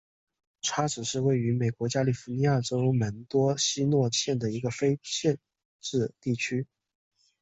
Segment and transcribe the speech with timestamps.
[0.63, 5.37] 叉子是位于美国加利福尼亚州门多西诺县的一个非建
[5.79, 6.65] 制地区。